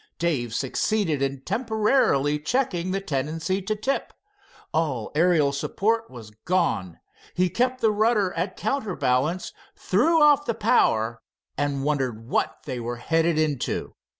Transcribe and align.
Dave 0.17 0.51
succeeded 0.55 1.21
in 1.21 1.41
temporarily 1.41 2.39
checking 2.39 2.89
the 2.89 2.99
tendency 2.99 3.61
to 3.61 3.75
tip. 3.75 4.11
All 4.73 5.11
aerial 5.13 5.51
support 5.51 6.09
was 6.09 6.31
gone. 6.31 6.97
He 7.35 7.51
kept 7.51 7.81
the 7.81 7.91
rudder 7.91 8.33
at 8.33 8.57
counterbalance, 8.57 9.53
threw 9.75 10.19
off 10.23 10.47
the 10.47 10.55
power, 10.55 11.21
and 11.55 11.83
wondered 11.83 12.25
what 12.27 12.63
they 12.65 12.79
were 12.79 12.97
headed 12.97 13.37
into. 13.37 13.93